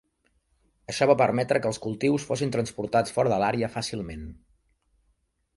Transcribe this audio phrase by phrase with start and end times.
[0.93, 4.29] Això va permetre que els cultius fossin transportats fora de l'àrea fàcilment.